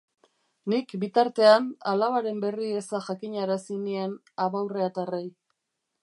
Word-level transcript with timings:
Nik, 0.71 0.93
bitartean, 1.01 1.67
alabaren 1.91 2.39
berri 2.45 2.69
eza 2.79 3.01
jakinarazi 3.09 3.77
nien 3.83 4.15
abaurretarrei. 4.47 5.25